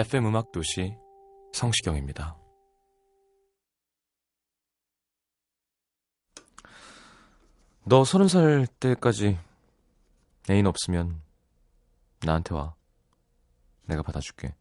FM 0.00 0.28
음악 0.28 0.50
도시 0.50 0.96
성시경입니다. 1.52 2.34
너 7.84 8.04
서른 8.04 8.26
살 8.26 8.66
때까지 8.66 9.38
애인 10.48 10.66
없으면 10.66 11.20
나한테 12.24 12.54
와. 12.54 12.74
내가 13.84 14.02
받아줄게. 14.02 14.54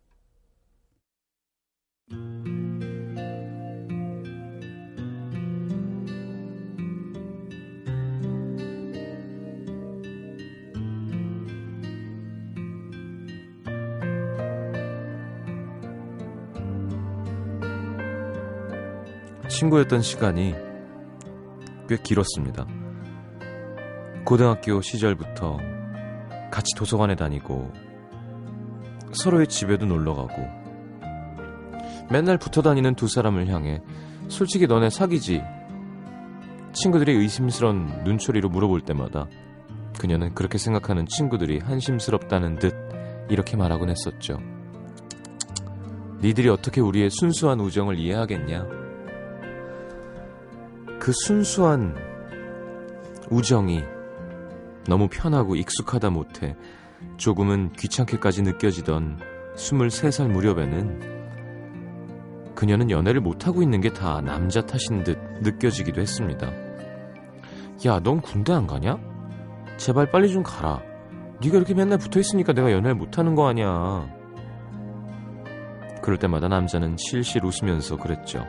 친구였던 19.60 20.02
시간이 20.02 20.56
꽤 21.90 21.98
길었습니다. 21.98 22.66
고등학교 24.24 24.80
시절부터 24.80 25.58
같이 26.50 26.74
도서관에 26.78 27.18
다니고 27.18 27.70
서로의 29.12 29.48
집에도 29.48 29.86
놀러 29.86 30.14
가고 30.14 30.48
맨날 32.10 32.38
붙어 32.38 32.62
다니는 32.62 32.96
두 32.96 33.10
사람을 33.10 33.48
향해 33.48 33.82
솔직히 34.30 34.66
너네 34.66 34.90
사귀지? 34.90 35.44
친구들이 36.72 37.12
의심스런 37.18 38.06
눈초리로 38.06 38.48
물어볼 38.48 38.80
때마다 38.82 39.28
그녀는 40.00 40.34
그렇게 40.36 40.58
생각하는 40.58 41.06
친구들이 41.06 41.60
한심스럽다는 41.60 42.60
듯 42.60 42.74
이렇게 43.30 43.58
말하곤 43.58 43.90
했었죠. 43.90 44.40
니들이 46.22 46.48
어떻게 46.48 46.80
우리의 46.80 47.10
순수한 47.10 47.60
우정을 47.60 48.00
이해하겠냐? 48.00 48.79
그 51.10 51.14
순수한 51.26 51.96
우정이 53.32 53.84
너무 54.88 55.08
편하고 55.08 55.56
익숙하다 55.56 56.12
못해 56.12 56.56
조금은 57.18 57.72
귀찮게까지 57.72 58.44
느껴지던 58.44 59.20
23살 59.56 60.30
무렵에는 60.30 62.54
그녀는 62.54 62.92
연애를 62.92 63.22
못하고 63.22 63.64
있는 63.64 63.82
게 63.82 63.90
다 63.90 64.22
남자 64.22 64.62
탓인 64.62 65.04
듯 65.04 65.18
느껴지기도 65.42 66.00
했습니다. 66.00 66.52
야, 67.88 68.00
넌 68.04 68.22
군대 68.22 68.54
안 68.54 68.68
가냐? 68.68 69.00
제발 69.78 70.12
빨리 70.12 70.32
좀 70.32 70.44
가라. 70.44 70.80
네가 71.42 71.58
이렇게 71.58 71.74
맨날 71.74 71.98
붙어 71.98 72.20
있으니까 72.20 72.54
내가 72.54 72.72
연애를 72.72 72.94
못하는 72.94 73.34
거 73.34 73.48
아니야. 73.48 74.08
그럴 76.04 76.20
때마다 76.20 76.50
남자는 76.50 76.98
실실 77.00 77.44
웃으면서 77.44 77.98
그랬죠. 77.98 78.46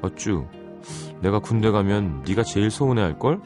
어쭈, 0.00 0.46
내가 1.24 1.38
군대 1.38 1.70
가면 1.70 2.22
네가 2.28 2.42
제일 2.42 2.70
서운해할 2.70 3.18
걸? 3.18 3.40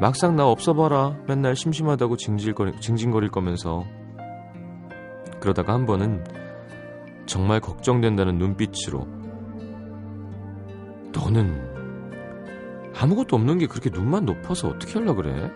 막상 0.00 0.34
나 0.34 0.46
없어봐라. 0.46 1.14
맨날 1.26 1.54
심심하다고 1.54 2.16
징질거리, 2.16 2.80
징징거릴 2.80 3.30
거면서. 3.30 3.84
그러다가 5.38 5.74
한 5.74 5.84
번은 5.84 6.24
정말 7.26 7.60
걱정된다는 7.60 8.38
눈빛으로 8.38 9.06
너는 11.12 11.68
아무것도 12.98 13.36
없는 13.36 13.58
게 13.58 13.66
그렇게 13.66 13.90
눈만 13.90 14.24
높아서 14.24 14.68
어떻게 14.68 14.98
하려 14.98 15.14
그래? 15.14 15.52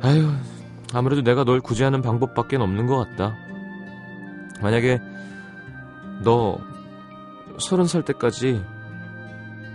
아휴, 0.00 0.30
아무래도 0.94 1.22
내가 1.22 1.42
널 1.42 1.60
구제하는 1.60 2.02
방법밖에 2.02 2.56
없는 2.56 2.86
것 2.86 2.98
같다. 2.98 3.34
만약에 4.62 5.00
너 6.22 6.56
서른 7.58 7.86
살 7.86 8.04
때까지 8.04 8.64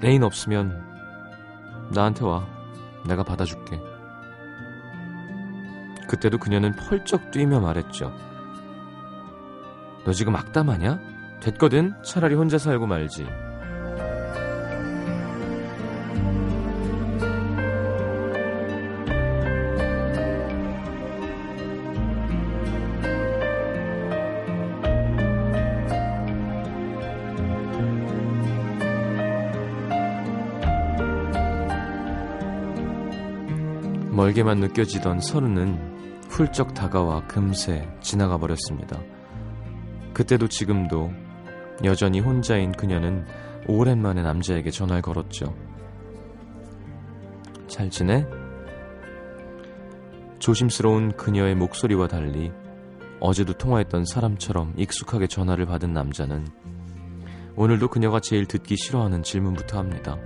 애인 0.04 0.24
없으면 0.24 0.84
나한테 1.92 2.26
와. 2.26 2.46
내가 3.08 3.24
받아줄게. 3.24 3.82
그때도 6.08 6.38
그녀는 6.38 6.74
펄쩍 6.76 7.32
뛰며 7.32 7.60
말했죠. 7.60 8.14
너 10.06 10.12
지금 10.12 10.36
악담하냐? 10.36 11.00
됐거든? 11.42 11.94
차라리 12.04 12.36
혼자 12.36 12.58
살고 12.58 12.88
말지. 12.88 13.26
멀게만 34.34 34.60
느껴지던 34.60 35.22
서른은 35.22 36.22
훌쩍 36.30 36.74
다가와 36.74 37.28
금세 37.28 37.88
지나가 38.02 38.38
버렸습니다. 38.38 39.00
그때도 40.14 40.48
지금도 40.48 41.12
여전히 41.84 42.20
혼자인 42.20 42.72
그녀는 42.72 43.26
오랜만에 43.68 44.22
남자에게 44.24 44.72
전화를 44.72 45.02
걸었죠. 45.02 45.56
잘 47.68 47.90
지내? 47.90 48.26
조심스러운 50.40 51.12
그녀의 51.16 51.56
목소리와 51.56 52.08
달리 52.08 52.52
어제도 53.20 53.54
통화했던 53.54 54.06
사람처럼 54.06 54.74
익숙하게 54.78 55.28
전화를 55.28 55.66
받은 55.66 55.94
남자는 55.94 56.48
오늘도 57.56 57.88
그녀가 57.90 58.20
제일 58.20 58.46
듣기 58.48 58.76
싫어하는 58.78 59.24
질문부터 59.24 59.78
합니다. 59.78 60.18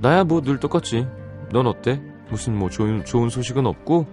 나야 0.00 0.24
뭐 0.24 0.40
늘 0.40 0.58
똑같지. 0.60 1.06
넌 1.50 1.66
어때? 1.66 2.00
무슨 2.30 2.56
뭐 2.56 2.68
좋은, 2.68 3.04
좋은 3.04 3.28
소식은 3.28 3.66
없고? 3.66 4.06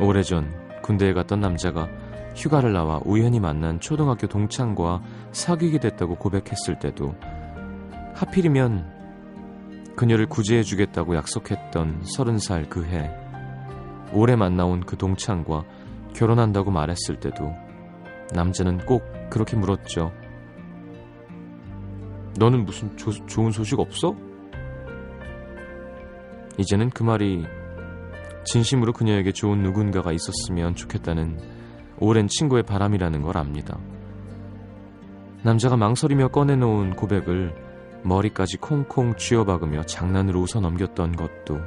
오래전 0.00 0.52
군대에 0.82 1.12
갔던 1.12 1.40
남자가 1.40 1.88
휴가를 2.36 2.72
나와 2.72 3.00
우연히 3.04 3.40
만난 3.40 3.80
초등학교 3.80 4.26
동창과 4.26 5.02
사귀게 5.32 5.80
됐다고 5.80 6.16
고백했을 6.16 6.78
때도 6.78 7.14
하필이면 8.14 9.94
그녀를 9.96 10.26
구제해주겠다고 10.26 11.16
약속했던 11.16 12.02
서른 12.04 12.38
살 12.38 12.68
그 12.68 12.84
해, 12.84 13.10
오래 14.12 14.36
만나온 14.36 14.80
그 14.80 14.96
동창과 14.96 15.64
결혼한다고 16.14 16.70
말했을 16.70 17.18
때도 17.18 17.52
남자는 18.34 18.84
꼭 18.84 19.02
그렇게 19.30 19.56
물었죠. 19.56 20.12
너는 22.38 22.64
무슨 22.64 22.94
조, 22.96 23.10
좋은 23.26 23.50
소식 23.50 23.80
없어? 23.80 24.14
이제는 26.58 26.90
그 26.90 27.02
말이 27.02 27.44
진심으로 28.44 28.92
그녀에게 28.92 29.32
좋은 29.32 29.62
누군가가 29.62 30.12
있었으면 30.12 30.74
좋겠다는 30.74 31.38
오랜 31.98 32.28
친구의 32.28 32.62
바람이라는 32.62 33.22
걸 33.22 33.36
압니다. 33.38 33.78
남자가 35.42 35.76
망설이며 35.76 36.28
꺼내놓은 36.28 36.96
고백을 36.96 37.54
머리까지 38.04 38.58
콩콩 38.58 39.16
쥐어박으며 39.16 39.82
장난으로 39.84 40.40
웃어 40.40 40.60
넘겼던 40.60 41.12
것도 41.16 41.58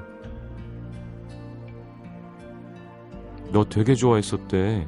너 3.51 3.65
되게 3.65 3.95
좋아했었대. 3.95 4.87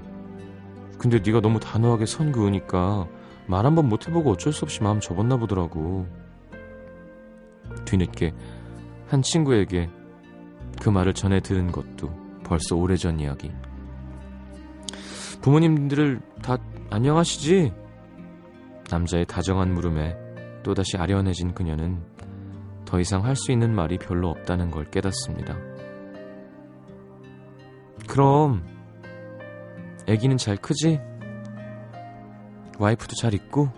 근데 0.97 1.19
네가 1.19 1.41
너무 1.41 1.59
단호하게 1.59 2.05
선 2.05 2.31
그으니까 2.31 3.07
말 3.47 3.65
한 3.65 3.75
번 3.75 3.89
못 3.89 4.07
해보고 4.07 4.31
어쩔 4.31 4.53
수 4.53 4.63
없이 4.65 4.83
마음 4.83 4.99
접었나 4.99 5.35
보더라고. 5.37 6.05
뒤늦게 7.85 8.33
한 9.11 9.21
친구에게 9.21 9.89
그 10.81 10.87
말을 10.87 11.13
전해 11.13 11.41
들은 11.41 11.69
것도 11.69 12.09
벌써 12.45 12.77
오래전 12.77 13.19
이야기. 13.19 13.51
부모님들을 15.41 16.21
다 16.41 16.57
안녕하시지? 16.89 17.73
남자의 18.89 19.25
다정한 19.25 19.73
물음에 19.73 20.15
또다시 20.63 20.95
아련해진 20.95 21.53
그녀는 21.53 22.01
더 22.85 23.01
이상 23.01 23.25
할 23.25 23.35
수 23.35 23.51
있는 23.51 23.75
말이 23.75 23.97
별로 23.97 24.29
없다는 24.29 24.71
걸 24.71 24.89
깨닫습니다. 24.89 25.57
그럼 28.07 28.65
애기는 30.07 30.37
잘 30.37 30.55
크지? 30.55 31.01
와이프도 32.79 33.15
잘 33.17 33.33
있고? 33.33 33.69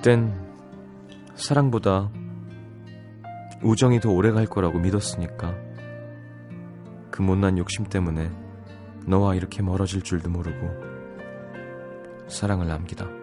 그땐 0.00 0.32
사랑보다 1.34 2.10
우정이 3.62 4.00
더 4.00 4.10
오래 4.10 4.30
갈 4.30 4.46
거라고 4.46 4.78
믿었으니까 4.78 5.54
그 7.10 7.20
못난 7.20 7.58
욕심 7.58 7.84
때문에 7.84 8.30
너와 9.06 9.34
이렇게 9.34 9.62
멀어질 9.62 10.00
줄도 10.00 10.30
모르고 10.30 10.70
사랑을 12.28 12.66
남기다. 12.66 13.19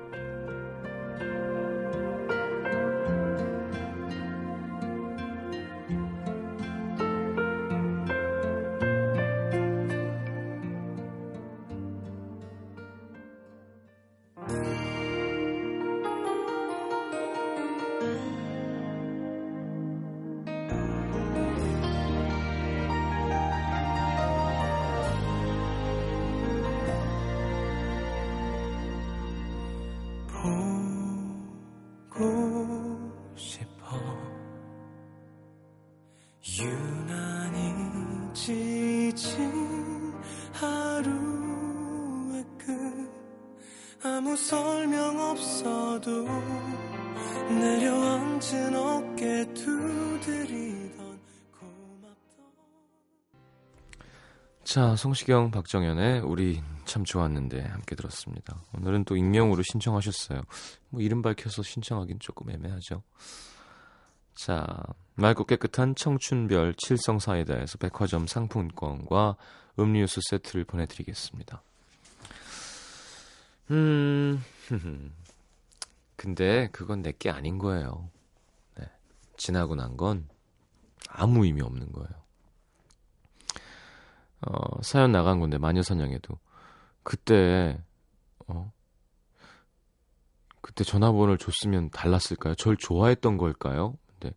자, 54.68 54.98
성시경, 54.98 55.50
박정현의 55.50 56.20
우리 56.20 56.62
참 56.84 57.06
좋았는데 57.06 57.62
함께 57.62 57.96
들었습니다. 57.96 58.62
오늘은 58.78 59.06
또 59.06 59.16
익명으로 59.16 59.64
신청하셨어요. 59.64 60.42
뭐 60.90 61.02
이름 61.02 61.22
밝혀서 61.22 61.64
신청하긴 61.64 62.20
조금 62.20 62.50
애매하죠. 62.50 63.02
자, 64.36 64.84
맑고 65.16 65.46
깨끗한 65.46 65.96
청춘별 65.96 66.74
칠성사이다에서 66.76 67.78
백화점 67.78 68.28
상품권과 68.28 69.38
음료수 69.80 70.20
세트를 70.30 70.66
보내드리겠습니다. 70.66 71.64
음, 73.72 74.44
근데 76.18 76.68
그건 76.74 77.04
내게 77.04 77.30
아닌 77.30 77.58
거예요. 77.58 78.10
네, 78.76 78.86
지나고 79.38 79.76
난 79.76 79.96
건 79.96 80.28
아무 81.08 81.46
의미 81.46 81.62
없는 81.62 81.94
거예요. 81.94 82.27
어, 84.42 84.82
사연 84.82 85.12
나간 85.12 85.40
건데 85.40 85.58
마녀사냥에도 85.58 86.38
그때 87.04 87.82
어 88.48 88.72
그때 90.62 90.84
전화번호를 90.84 91.38
줬으면 91.38 91.90
달랐을까요? 91.92 92.56
절 92.56 92.76
좋아했던 92.78 93.38
걸까요? 93.38 93.96
근데 94.08 94.36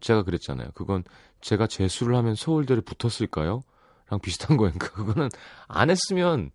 제가 0.00 0.24
그랬잖아요. 0.24 0.70
그건 0.74 1.04
제가 1.40 1.66
재수를 1.66 2.16
하면 2.16 2.34
서울대를 2.34 2.82
붙었을까요? 2.82 3.62
랑 4.08 4.20
비슷한 4.20 4.56
거니까 4.56 4.88
그거는 4.92 5.28
안 5.66 5.90
했으면 5.90 6.50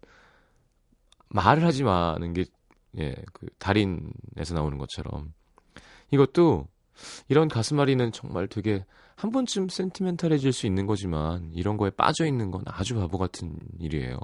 말을 1.30 1.64
하지 1.64 1.84
마는 1.84 2.34
게 2.34 2.46
예, 3.00 3.16
그 3.34 3.48
달인에서 3.58 4.54
나오는 4.54 4.78
것처럼 4.78 5.34
이것도 6.12 6.68
이런 7.28 7.48
가슴앓이는 7.48 8.12
정말 8.12 8.48
되게 8.48 8.86
한 9.16 9.32
번쯤 9.32 9.70
센티멘탈해질 9.70 10.52
수 10.54 10.66
있는 10.66 10.86
거지만 10.86 11.52
이런 11.54 11.78
거에 11.78 11.90
빠져 11.90 12.26
있는 12.26 12.52
건 12.52 12.64
아주 12.66 12.96
바보 12.96 13.18
같은 13.18 13.58
일이에요. 13.80 14.18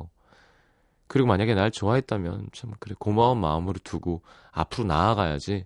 그리고 1.07 1.27
만약에 1.27 1.55
날 1.55 1.71
좋아했다면 1.71 2.49
참 2.53 2.73
그래 2.79 2.95
고마운 2.97 3.39
마음으로 3.39 3.79
두고 3.83 4.21
앞으로 4.51 4.87
나아가야지. 4.87 5.65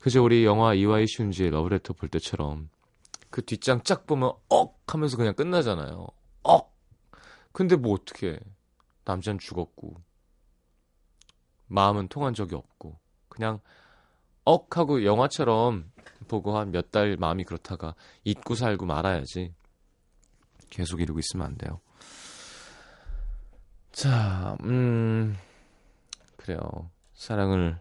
그저 0.00 0.22
우리 0.22 0.44
영화 0.44 0.74
이와이 0.74 1.04
슌지의 1.04 1.50
러브레터 1.50 1.94
볼 1.94 2.08
때처럼 2.08 2.68
그 3.30 3.44
뒷장 3.44 3.82
쫙 3.82 4.06
보면 4.06 4.32
억 4.48 4.82
하면서 4.86 5.16
그냥 5.16 5.34
끝나잖아요. 5.34 6.06
억. 6.42 6.76
근데 7.52 7.76
뭐 7.76 7.94
어떻게 7.94 8.38
남자는 9.04 9.38
죽었고 9.38 9.96
마음은 11.66 12.08
통한 12.08 12.34
적이 12.34 12.56
없고 12.56 12.98
그냥 13.28 13.60
억 14.44 14.76
하고 14.76 15.04
영화처럼 15.04 15.91
보고 16.22 16.56
한 16.58 16.70
몇 16.70 16.90
달 16.90 17.16
마음이 17.16 17.44
그렇다가 17.44 17.94
잊고 18.24 18.54
살고 18.54 18.86
말아야지. 18.86 19.54
계속 20.70 21.00
이러고 21.00 21.18
있으면 21.20 21.46
안 21.46 21.56
돼요. 21.56 21.80
자, 23.92 24.56
음, 24.64 25.36
그래요. 26.36 26.58
사랑을 27.12 27.78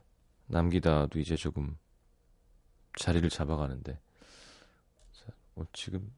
남기다도 0.48 1.20
이제 1.20 1.36
조금 1.36 1.78
자리를 3.00 3.28
잡아가는데. 3.30 3.98
자, 5.14 5.26
어, 5.56 5.64
지금 5.74 6.12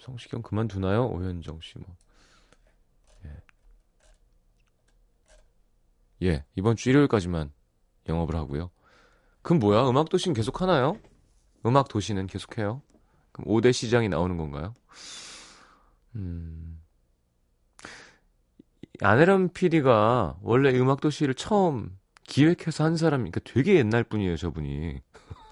성시경 0.00 0.42
그만두나요? 0.42 1.06
오현정 1.08 1.60
씨 1.60 1.78
뭐. 1.78 1.96
예. 3.24 3.42
예, 6.28 6.44
이번 6.56 6.76
주 6.76 6.90
일요일까지만 6.90 7.52
영업을 8.08 8.36
하고요. 8.36 8.70
그럼 9.42 9.58
뭐야? 9.58 9.88
음악 9.88 10.08
도시는 10.08 10.34
계속 10.34 10.62
하나요? 10.62 10.98
음악 11.66 11.88
도시는 11.88 12.26
계속해요? 12.26 12.82
그럼 13.32 13.48
5대 13.48 13.72
시장이 13.72 14.08
나오는 14.08 14.36
건가요? 14.36 14.74
음. 16.14 16.80
아내람 19.00 19.48
PD가 19.48 20.36
원래 20.40 20.70
음악 20.78 21.00
도시를 21.00 21.34
처음 21.34 21.98
기획해서 22.24 22.84
한 22.84 22.96
사람이 22.96 23.30
그러니까 23.30 23.40
되게 23.52 23.76
옛날 23.76 24.04
분이에요, 24.04 24.36
저분이. 24.36 25.00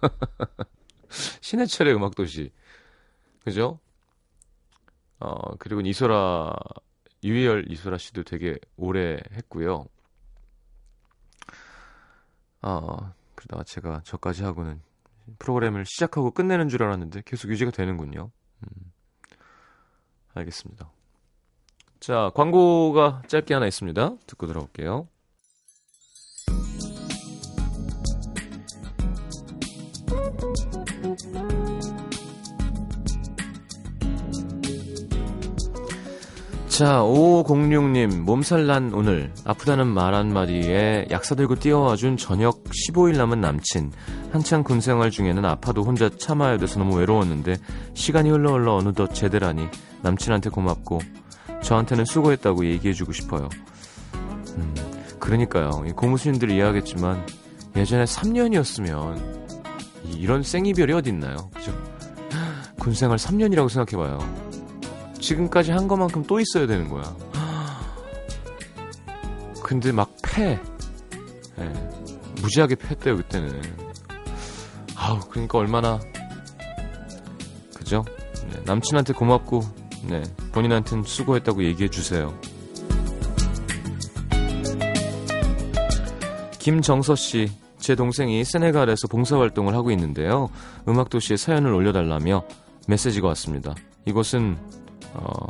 신해철의 1.41 1.95
음악 1.95 2.15
도시. 2.15 2.53
그죠? 3.45 3.81
어, 5.19 5.57
그리고 5.57 5.81
이소라 5.81 6.53
유희열 7.23 7.71
이소라 7.71 7.99
씨도 7.99 8.25
되게 8.25 8.59
오래 8.77 9.19
했고요. 9.33 9.87
어, 12.63 13.13
그러다가 13.35 13.65
제가 13.65 14.01
저까지 14.05 14.45
하고는 14.45 14.81
프로그램을 15.39 15.85
시작하고 15.87 16.31
끝내는 16.31 16.69
줄 16.69 16.83
알았는데 16.83 17.23
계속 17.25 17.51
유지가 17.51 17.71
되는군요. 17.71 18.31
음, 18.63 18.93
알겠습니다. 20.35 20.91
자, 22.01 22.31
광고가 22.35 23.23
짧게 23.29 23.55
하나 23.55 23.67
있습니다. 23.67 24.17
듣고 24.27 24.47
들어올게요. 24.47 25.09
자, 36.83 37.01
5506님, 37.03 38.23
몸살 38.23 38.67
난 38.67 38.93
오늘. 38.93 39.33
아프다는 39.45 39.87
말 39.87 40.15
한마디에 40.15 41.07
약사 41.13 41.37
들고 41.37 41.55
뛰어와 41.55 41.95
준 41.95 42.17
저녁 42.17 42.65
15일 42.65 43.17
남은 43.19 43.41
남친. 43.41 43.93
한창 44.33 44.65
군 44.65 44.81
생활 44.81 45.13
중에는 45.13 45.45
아파도 45.45 45.85
혼자 45.85 46.09
참아야 46.09 46.59
돼서 46.59 46.81
너무 46.81 46.97
외로웠는데, 46.97 47.59
시간이 47.95 48.31
흘러 48.31 48.55
흘러 48.55 48.75
어느덧 48.75 49.15
제대라니, 49.15 49.69
남친한테 50.03 50.51
고맙고, 50.51 50.99
저한테는 51.63 52.05
수고했다고 52.05 52.67
얘기해주고 52.67 53.13
싶어요. 53.13 53.49
음, 54.57 54.75
그러니까요. 55.21 55.85
고무신님들 55.95 56.51
이해하겠지만, 56.51 57.25
예전에 57.77 58.03
3년이었으면, 58.03 59.23
이런 60.19 60.43
생이별이 60.43 60.93
어딨나요? 60.95 61.49
그죠? 61.55 61.73
군 62.81 62.93
생활 62.93 63.19
3년이라고 63.19 63.69
생각해봐요. 63.69 64.42
지금까지 65.23 65.71
한 65.71 65.89
것만큼 65.89 66.25
또 66.25 66.39
있어야 66.41 66.67
되는 66.67 66.89
거야. 66.89 67.03
근데 69.63 69.93
막 69.93 70.15
패. 70.23 70.61
예, 71.59 71.73
무지하게 72.43 72.75
패대요 72.75 73.17
그때는. 73.17 73.63
아우 74.97 75.21
그러니까 75.31 75.59
얼마나 75.59 75.99
그죠? 77.75 78.05
네, 78.51 78.61
남친한테 78.67 79.13
고맙고 79.15 79.63
네, 80.09 80.23
본인한테는 80.53 81.05
수고했다고 81.05 81.65
얘기해 81.65 81.89
주세요. 81.89 82.39
김정서 86.59 87.17
씨, 87.17 87.51
제 87.79 87.97
동생이 87.97 88.45
세네갈에서 88.45 89.09
봉사활동을 89.09 89.75
하고 89.75 89.91
있는데요. 89.91 90.49
음악도시에 90.87 91.37
사연을 91.37 91.73
올려달라며 91.73 92.45
메시지가 92.87 93.27
왔습니다. 93.29 93.75
이곳은, 94.05 94.57
어, 95.15 95.47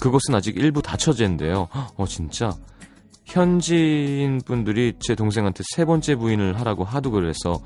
그곳은 0.00 0.34
아직 0.34 0.56
일부 0.56 0.82
닫혀진데요. 0.82 1.68
어, 1.96 2.06
진짜. 2.06 2.50
현지인 3.24 4.42
분들이 4.44 4.92
제 5.00 5.14
동생한테 5.14 5.62
세 5.74 5.84
번째 5.84 6.14
부인을 6.16 6.58
하라고 6.60 6.84
하도 6.84 7.10
그래서 7.10 7.58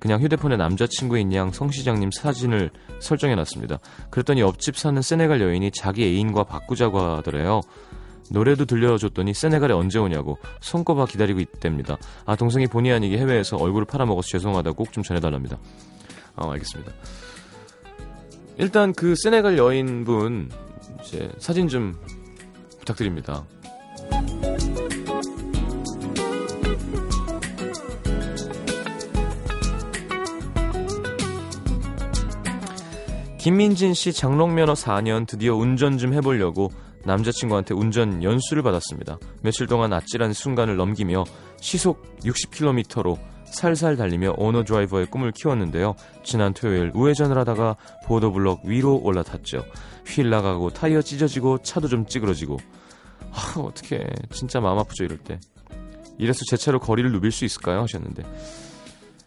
그냥 0.00 0.20
휴대폰에 0.20 0.56
남자친구인 0.56 1.32
양 1.34 1.52
성 1.52 1.70
시장님 1.70 2.10
사진을 2.10 2.70
설정해 3.00 3.34
놨습니다. 3.36 3.78
그랬더니 4.10 4.40
옆집 4.40 4.76
사는 4.76 5.00
세네갈 5.00 5.40
여인이 5.40 5.70
자기 5.70 6.04
애인과 6.04 6.44
바꾸자고 6.44 6.98
하더래요. 6.98 7.60
노래도 8.30 8.64
들려줬더니 8.64 9.34
세네갈에 9.34 9.72
언제 9.72 9.98
오냐고 9.98 10.38
손꼽아 10.60 11.06
기다리고 11.06 11.40
있답니다. 11.40 11.96
아 12.26 12.34
동생이 12.36 12.66
본의 12.66 12.92
아니게 12.92 13.18
해외에서 13.18 13.56
얼굴을 13.56 13.86
팔아먹어서 13.86 14.28
죄송하다고 14.28 14.76
꼭 14.76 14.92
좀 14.92 15.02
전해달랍니다. 15.04 15.58
아 16.36 16.50
알겠습니다. 16.50 16.92
일단 18.56 18.92
그 18.92 19.14
세네갈 19.16 19.58
여인분 19.58 20.50
이제 21.02 21.30
사진 21.38 21.68
좀 21.68 21.94
부탁드립니다. 22.78 23.44
김민진 33.38 33.92
씨 33.92 34.12
장롱면허 34.12 34.72
4년 34.72 35.26
드디어 35.26 35.54
운전 35.54 35.98
좀 35.98 36.14
해보려고 36.14 36.70
남자친구한테 37.04 37.74
운전 37.74 38.22
연수를 38.22 38.62
받았습니다. 38.62 39.18
며칠 39.42 39.66
동안 39.66 39.92
아찔한 39.92 40.32
순간을 40.32 40.76
넘기며 40.76 41.24
시속 41.60 42.02
60km로 42.20 43.18
살살 43.54 43.96
달리며 43.96 44.34
오너 44.36 44.64
드라이버의 44.64 45.06
꿈을 45.06 45.32
키웠는데요. 45.32 45.94
지난 46.22 46.52
토요일 46.52 46.90
우회전을 46.94 47.38
하다가 47.38 47.76
보도블럭 48.04 48.62
위로 48.64 49.00
올라탔죠. 49.02 49.64
휠 50.06 50.30
나가고 50.30 50.70
타이어 50.70 51.00
찢어지고 51.00 51.58
차도 51.62 51.88
좀 51.88 52.06
찌그러지고 52.06 52.58
아, 53.30 53.60
어떻게 53.60 54.06
진짜 54.30 54.60
마음 54.60 54.78
아프죠 54.78 55.04
이럴 55.04 55.18
때. 55.18 55.40
이래서 56.18 56.40
제 56.48 56.56
차로 56.56 56.78
거리를 56.80 57.10
누빌 57.10 57.32
수 57.32 57.44
있을까요? 57.44 57.82
하셨는데. 57.82 58.22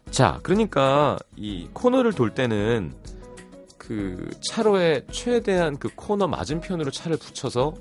자, 0.10 0.40
그러니까 0.44 1.18
이 1.36 1.68
코너를 1.74 2.14
돌 2.14 2.34
때는 2.34 2.94
그 3.78 4.30
차로에 4.42 5.06
최대한 5.12 5.78
그 5.78 5.90
코너 5.96 6.28
맞은편으로 6.28 6.92
차를 6.92 7.18
붙여서 7.18 7.74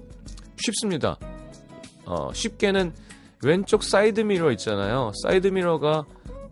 쉽습니다. 0.56 1.18
어, 2.04 2.32
쉽게는 2.32 2.92
왼쪽 3.44 3.82
사이드 3.82 4.20
미러 4.20 4.50
있잖아요. 4.52 5.12
사이드 5.22 5.48
미러가 5.48 6.04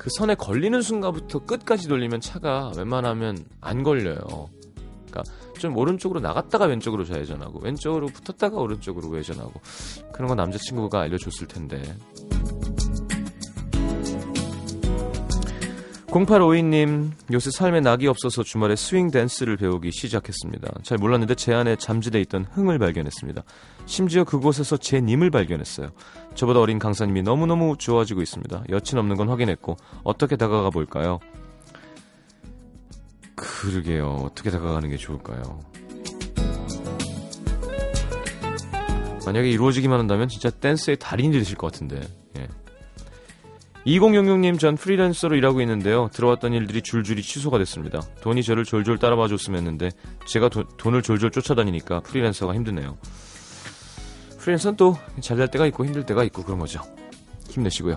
그 0.04 0.10
선에 0.10 0.34
걸리는 0.34 0.82
순간부터 0.82 1.46
끝까지 1.46 1.88
돌리면 1.88 2.20
차가 2.20 2.70
웬만하면 2.76 3.42
안 3.62 3.82
걸려요. 3.82 4.18
그러니까 5.06 5.22
좀 5.58 5.74
오른쪽으로 5.78 6.20
나갔다가 6.20 6.66
왼쪽으로 6.66 7.06
좌회전하고 7.06 7.60
왼쪽으로 7.60 8.08
붙었다가 8.08 8.58
오른쪽으로 8.58 9.08
우회전하고 9.08 9.52
그런 10.12 10.28
거 10.28 10.34
남자친구가 10.34 11.00
알려줬을 11.00 11.48
텐데 11.48 11.96
0852님, 16.14 17.10
요새 17.32 17.50
삶에 17.50 17.80
낙이 17.80 18.06
없어서 18.06 18.44
주말에 18.44 18.76
스윙 18.76 19.10
댄스를 19.10 19.56
배우기 19.56 19.90
시작했습니다. 19.90 20.72
잘 20.84 20.96
몰랐는데 20.96 21.34
제 21.34 21.52
안에 21.52 21.74
잠재돼 21.74 22.20
있던 22.20 22.46
흥을 22.52 22.78
발견했습니다. 22.78 23.42
심지어 23.86 24.22
그곳에서 24.22 24.76
제 24.76 25.00
님을 25.00 25.32
발견했어요. 25.32 25.88
저보다 26.36 26.60
어린 26.60 26.78
강사님이 26.78 27.22
너무너무 27.22 27.76
좋아지고 27.76 28.22
있습니다. 28.22 28.64
여친 28.70 28.96
없는 28.96 29.16
건 29.16 29.28
확인했고, 29.28 29.76
어떻게 30.04 30.36
다가가 30.36 30.70
볼까요? 30.70 31.18
그러게요. 33.34 34.20
어떻게 34.24 34.50
다가가는 34.50 34.88
게 34.90 34.96
좋을까요? 34.96 35.42
만약에 39.26 39.50
이루어지기만 39.50 39.98
한다면 39.98 40.28
진짜 40.28 40.48
댄스의 40.50 40.98
달인이 40.98 41.36
되실 41.36 41.56
것 41.56 41.72
같은데. 41.72 42.02
2066님 43.86 44.58
전 44.58 44.76
프리랜서로 44.76 45.36
일하고 45.36 45.60
있는데요. 45.60 46.08
들어왔던 46.12 46.54
일들이 46.54 46.80
줄줄이 46.80 47.22
취소가 47.22 47.58
됐습니다. 47.58 48.00
돈이 48.22 48.42
저를 48.42 48.64
졸졸 48.64 48.98
따라봐 48.98 49.28
줬으면 49.28 49.58
했는데 49.58 49.90
제가 50.26 50.48
도, 50.48 50.64
돈을 50.78 51.02
졸졸 51.02 51.30
쫓아다니니까 51.30 52.00
프리랜서가 52.00 52.54
힘드네요. 52.54 52.96
프리랜서는 54.38 54.76
또 54.76 54.96
잘 55.20 55.36
될 55.36 55.48
때가 55.48 55.66
있고 55.66 55.84
힘들 55.84 56.04
때가 56.04 56.24
있고 56.24 56.42
그런 56.42 56.58
거죠. 56.58 56.80
힘내시고요. 57.50 57.96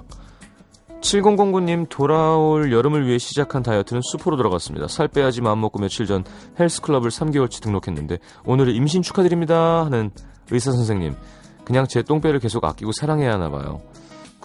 7009님 1.02 1.88
돌아올 1.90 2.72
여름을 2.74 3.08
위해 3.08 3.18
시작한 3.18 3.64
다이어트는 3.64 4.02
수포로 4.02 4.36
들어갔습니다. 4.36 4.88
살 4.88 5.08
빼야지 5.08 5.42
마음먹고 5.42 5.80
며칠 5.80 6.06
전 6.06 6.24
헬스클럽을 6.60 7.12
3개월치 7.12 7.62
등록했는데 7.62 8.18
오늘은 8.46 8.74
임신 8.74 9.04
축하드립니다 9.04 9.86
하는 9.86 10.10
의사 10.52 10.72
선생님 10.72 11.16
그냥 11.64 11.86
제 11.88 12.02
똥배를 12.02 12.40
계속 12.40 12.66
아끼고 12.66 12.92
사랑해야 12.94 13.34
하나 13.34 13.50
봐요. 13.50 13.82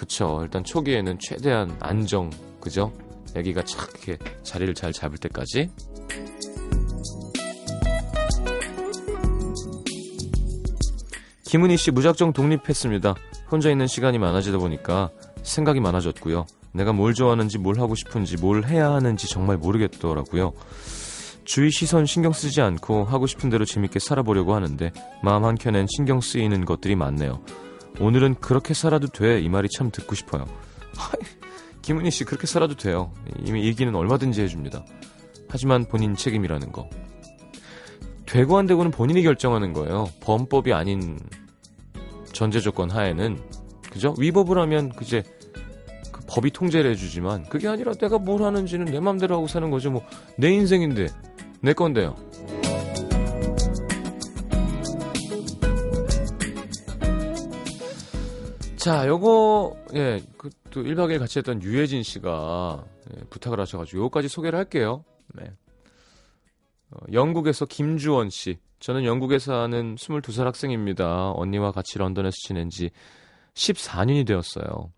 그쵸. 0.02 0.40
일단 0.42 0.64
초기에는 0.64 1.16
최대한 1.20 1.76
안정, 1.78 2.28
그죠? 2.60 2.92
애기가 3.36 3.62
착 3.62 3.88
이렇게 4.04 4.18
자리를 4.42 4.74
잘 4.74 4.92
잡을 4.92 5.16
때까지. 5.16 5.70
김은희 11.44 11.76
씨 11.76 11.92
무작정 11.92 12.32
독립했습니다. 12.32 13.14
혼자 13.48 13.70
있는 13.70 13.86
시간이 13.86 14.18
많아지다 14.18 14.58
보니까 14.58 15.10
생각이 15.44 15.78
많아졌고요. 15.78 16.46
내가 16.72 16.92
뭘 16.92 17.14
좋아하는지 17.14 17.58
뭘 17.58 17.78
하고 17.78 17.94
싶은지 17.94 18.36
뭘 18.38 18.64
해야 18.64 18.90
하는지 18.90 19.28
정말 19.28 19.56
모르겠더라고요. 19.56 20.52
주위 21.44 21.70
시선 21.70 22.06
신경 22.06 22.32
쓰지 22.32 22.60
않고 22.60 23.04
하고 23.04 23.28
싶은 23.28 23.50
대로 23.50 23.64
재밌게 23.64 24.00
살아보려고 24.00 24.56
하는데 24.56 24.90
마음 25.22 25.44
한켠엔 25.44 25.86
신경 25.94 26.20
쓰이는 26.20 26.64
것들이 26.64 26.96
많네요. 26.96 27.40
오늘은 28.00 28.36
그렇게 28.36 28.74
살아도 28.74 29.06
돼. 29.08 29.40
이 29.40 29.48
말이 29.48 29.68
참 29.68 29.90
듣고 29.90 30.14
싶어요. 30.14 30.46
김은희 31.82 32.10
씨 32.10 32.24
그렇게 32.24 32.46
살아도 32.46 32.74
돼요. 32.76 33.12
이미 33.44 33.64
얘기는 33.64 33.92
얼마든지 33.94 34.40
해줍니다. 34.42 34.84
하지만 35.48 35.84
본인 35.84 36.14
책임이라는 36.16 36.72
거. 36.72 36.88
되고 38.26 38.56
안 38.56 38.66
되고는 38.66 38.90
본인이 38.92 39.22
결정하는 39.22 39.72
거예요. 39.72 40.08
범법이 40.20 40.72
아닌 40.72 41.18
전제 42.32 42.60
조건 42.60 42.90
하에는 42.90 43.38
그죠? 43.90 44.14
위법을 44.18 44.58
하면 44.58 44.90
그제 44.90 45.22
그 46.10 46.20
법이 46.26 46.50
통제를 46.50 46.92
해주지만 46.92 47.44
그게 47.50 47.68
아니라 47.68 47.92
내가 47.92 48.16
뭘 48.18 48.42
하는지는 48.42 48.86
내 48.86 49.00
맘대로 49.00 49.36
하고 49.36 49.46
사는 49.48 49.70
거죠. 49.70 49.90
뭐 49.90 50.02
내 50.38 50.50
인생인데 50.50 51.08
내 51.60 51.74
건데요. 51.74 52.16
자, 58.82 59.06
요거, 59.06 59.76
예, 59.94 60.20
그, 60.36 60.50
또 60.70 60.82
1박 60.82 61.06
2일 61.06 61.20
같이 61.20 61.38
했던 61.38 61.62
유해진 61.62 62.02
씨가 62.02 62.84
예, 63.14 63.20
부탁을 63.30 63.60
하셔가지고 63.60 63.98
요거까지 63.98 64.26
소개를 64.26 64.58
할게요. 64.58 65.04
네. 65.34 65.44
어, 66.90 66.96
영국에서 67.12 67.64
김주원 67.64 68.28
씨. 68.30 68.58
저는 68.80 69.04
영국에 69.04 69.38
사는 69.38 69.94
22살 69.94 70.46
학생입니다. 70.46 71.30
언니와 71.30 71.70
같이 71.70 71.96
런던에서 71.96 72.34
지낸 72.44 72.70
지 72.70 72.90
14년이 73.54 74.26
되었어요. 74.26 74.90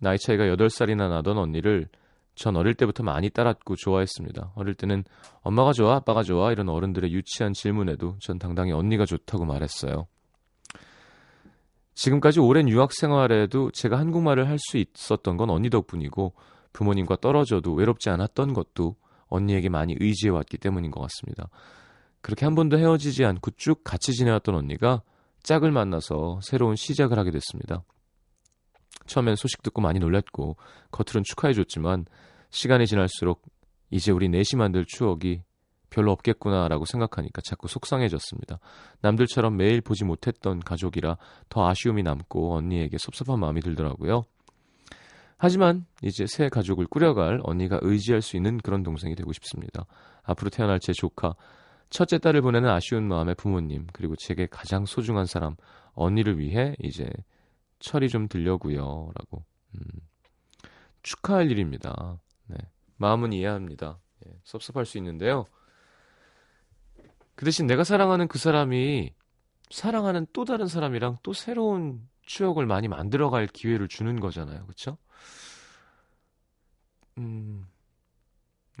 나이 0.00 0.18
차이가 0.18 0.42
8살이나 0.46 1.08
나던 1.08 1.38
언니를 1.38 1.86
전 2.34 2.56
어릴 2.56 2.74
때부터 2.74 3.04
많이 3.04 3.30
따랐고 3.30 3.76
좋아했습니다. 3.76 4.54
어릴 4.56 4.74
때는 4.74 5.04
엄마가 5.42 5.72
좋아, 5.72 5.94
아빠가 5.94 6.24
좋아 6.24 6.50
이런 6.50 6.68
어른들의 6.68 7.12
유치한 7.12 7.52
질문에도 7.52 8.16
전 8.18 8.40
당당히 8.40 8.72
언니가 8.72 9.04
좋다고 9.04 9.44
말했어요. 9.44 10.08
지금까지 11.98 12.38
오랜 12.38 12.68
유학 12.68 12.92
생활에도 12.92 13.72
제가 13.72 13.98
한국말을 13.98 14.48
할 14.48 14.56
수 14.60 14.76
있었던 14.76 15.36
건 15.36 15.50
언니 15.50 15.68
덕분이고 15.68 16.32
부모님과 16.72 17.16
떨어져도 17.16 17.74
외롭지 17.74 18.08
않았던 18.08 18.52
것도 18.52 18.94
언니에게 19.26 19.68
많이 19.68 19.96
의지해 19.98 20.30
왔기 20.30 20.58
때문인 20.58 20.92
것 20.92 21.00
같습니다. 21.00 21.48
그렇게 22.20 22.44
한 22.44 22.54
번도 22.54 22.78
헤어지지 22.78 23.24
않고 23.24 23.50
쭉 23.56 23.82
같이 23.82 24.12
지내왔던 24.12 24.54
언니가 24.54 25.02
짝을 25.42 25.72
만나서 25.72 26.38
새로운 26.42 26.76
시작을 26.76 27.18
하게 27.18 27.32
됐습니다. 27.32 27.82
처음엔 29.06 29.34
소식 29.34 29.62
듣고 29.62 29.80
많이 29.80 29.98
놀랐고 29.98 30.56
겉으론 30.92 31.24
축하해줬지만 31.24 32.06
시간이 32.50 32.86
지날수록 32.86 33.42
이제 33.90 34.12
우리 34.12 34.28
넷이 34.28 34.56
만들 34.56 34.84
추억이 34.86 35.42
별로 35.90 36.12
없겠구나라고 36.12 36.84
생각하니까 36.84 37.40
자꾸 37.42 37.68
속상해졌습니다. 37.68 38.58
남들처럼 39.00 39.56
매일 39.56 39.80
보지 39.80 40.04
못했던 40.04 40.60
가족이라 40.60 41.16
더 41.48 41.68
아쉬움이 41.68 42.02
남고 42.02 42.54
언니에게 42.54 42.98
섭섭한 42.98 43.40
마음이 43.40 43.60
들더라고요. 43.60 44.24
하지만 45.38 45.86
이제 46.02 46.26
새 46.26 46.48
가족을 46.48 46.86
꾸려갈 46.86 47.40
언니가 47.44 47.78
의지할 47.80 48.22
수 48.22 48.36
있는 48.36 48.58
그런 48.58 48.82
동생이 48.82 49.14
되고 49.14 49.32
싶습니다. 49.32 49.86
앞으로 50.24 50.50
태어날 50.50 50.80
제 50.80 50.92
조카, 50.92 51.34
첫째 51.90 52.18
딸을 52.18 52.42
보내는 52.42 52.68
아쉬운 52.68 53.06
마음의 53.06 53.36
부모님, 53.36 53.86
그리고 53.92 54.16
제게 54.16 54.46
가장 54.46 54.84
소중한 54.84 55.26
사람, 55.26 55.54
언니를 55.94 56.38
위해 56.38 56.74
이제 56.80 57.08
철이 57.78 58.08
좀 58.08 58.28
들려고요. 58.28 59.10
라고. 59.14 59.44
음, 59.74 59.80
축하할 61.02 61.50
일입니다. 61.50 62.18
네. 62.46 62.56
마음은 62.96 63.32
이해합니다. 63.32 63.98
예, 64.26 64.32
섭섭할 64.42 64.84
수 64.84 64.98
있는데요. 64.98 65.46
그 67.38 67.44
대신 67.44 67.68
내가 67.68 67.84
사랑하는 67.84 68.26
그 68.26 68.36
사람이 68.36 69.14
사랑하는 69.70 70.26
또 70.32 70.44
다른 70.44 70.66
사람이랑 70.66 71.18
또 71.22 71.32
새로운 71.32 72.08
추억을 72.22 72.66
많이 72.66 72.88
만들어갈 72.88 73.46
기회를 73.46 73.86
주는 73.86 74.18
거잖아요. 74.18 74.66
그쵸? 74.66 74.98
음, 77.18 77.66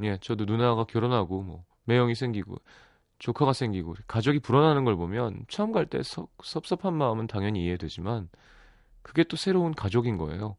예, 0.02 0.18
저도 0.20 0.44
누나가 0.44 0.84
결혼하고, 0.84 1.42
뭐, 1.42 1.64
매형이 1.84 2.14
생기고, 2.14 2.56
조카가 3.18 3.52
생기고, 3.52 3.94
가족이 4.08 4.40
불어나는 4.40 4.84
걸 4.84 4.96
보면, 4.96 5.44
처음 5.48 5.72
갈 5.72 5.86
때 5.86 6.00
섭섭한 6.42 6.94
마음은 6.94 7.28
당연히 7.28 7.64
이해되지만, 7.64 8.28
그게 9.02 9.24
또 9.24 9.36
새로운 9.36 9.74
가족인 9.74 10.16
거예요. 10.18 10.56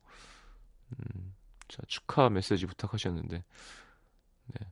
음, 0.91 1.35
자, 1.67 1.81
축하 1.87 2.29
메시지 2.29 2.65
부탁하셨는데, 2.65 3.43
네. 4.47 4.67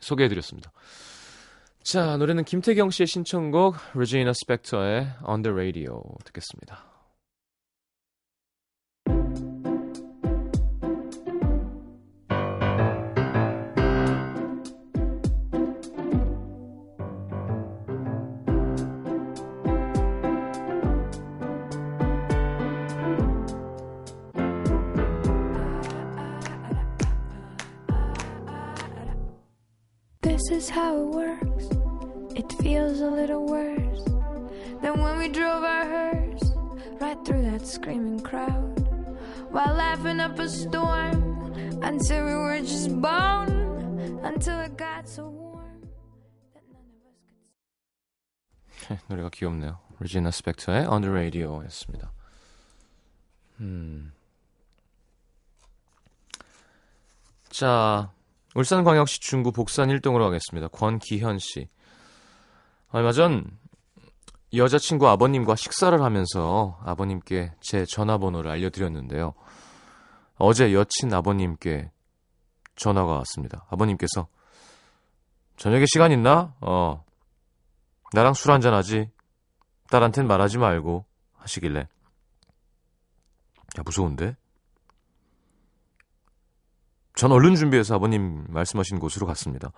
소개해드렸습니다. 0.00 0.72
자, 1.90 2.16
노래는 2.18 2.44
김태경 2.44 2.90
씨의 2.90 3.08
신청곡, 3.08 3.74
레지나 3.94 4.32
스펙터의 4.32 5.08
On 5.26 5.42
the 5.42 5.52
Radio 5.52 6.04
듣겠습니다. 6.24 6.86
This 30.22 30.52
is 30.52 30.70
how 30.70 30.96
it 30.96 31.16
works. 31.16 31.79
It 32.40 32.54
feels 32.54 33.00
a 33.00 33.10
little 33.10 33.44
worse 33.44 34.02
than 34.80 34.98
when 35.02 35.18
we 35.18 35.28
drove 35.28 35.62
our 35.62 35.84
hearse 35.84 36.54
right 36.98 37.18
through 37.22 37.42
that 37.42 37.66
screaming 37.66 38.20
crowd 38.20 38.80
while 39.50 39.74
laughing 39.74 40.20
up 40.20 40.38
a 40.38 40.48
storm 40.48 41.52
until 41.82 42.24
we 42.24 42.32
were 42.32 42.60
just 42.60 42.98
bone 42.98 44.20
until 44.24 44.58
it 44.60 44.74
got 44.78 45.06
so 45.06 45.28
warm 45.28 45.84
that 46.54 46.64
none 46.72 46.80
of 46.88 47.04
us 47.04 48.96
could. 48.96 49.04
노래가 49.10 49.28
귀엽네요. 49.28 49.78
리지나 50.00 50.30
스펙터의 50.30 50.86
On 50.86 51.02
the 51.02 51.12
Radio였습니다. 51.12 52.10
음. 53.60 54.12
자, 57.50 58.10
울산광역시 58.54 59.20
중구 59.20 59.52
복산 59.52 59.90
1동으로 59.90 60.24
가겠습니다. 60.24 60.68
권기현 60.68 61.38
씨. 61.38 61.68
얼마 62.92 63.12
전 63.12 63.44
여자친구 64.52 65.08
아버님과 65.08 65.54
식사를 65.54 66.00
하면서 66.02 66.80
아버님께 66.84 67.52
제 67.60 67.84
전화번호를 67.86 68.50
알려드렸는데요. 68.50 69.34
어제 70.36 70.72
여친 70.72 71.12
아버님께 71.12 71.92
전화가 72.74 73.12
왔습니다. 73.18 73.64
아버님께서 73.70 74.26
저녁에 75.56 75.84
시간 75.86 76.10
있나? 76.10 76.54
어. 76.60 77.04
나랑 78.12 78.34
술 78.34 78.50
한잔 78.50 78.74
하지. 78.74 79.08
딸한텐 79.90 80.26
말하지 80.26 80.58
말고 80.58 81.04
하시길래 81.36 81.80
야 81.80 83.82
무서운데? 83.84 84.36
전 87.14 87.32
얼른 87.32 87.54
준비해서 87.54 87.94
아버님 87.94 88.46
말씀하신 88.48 88.98
곳으로 88.98 89.26
갔습니다. 89.26 89.72